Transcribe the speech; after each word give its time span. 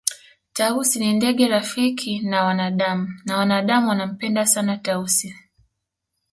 Tausi 0.53 0.99
ni 0.99 1.13
ndege 1.13 1.47
rafiki 1.47 2.19
na 2.19 2.43
wanadamu 2.43 3.09
na 3.25 3.37
wanadamu 3.37 3.89
wanampenda 3.89 4.45
sana 4.45 4.77
Tausi 4.77 5.35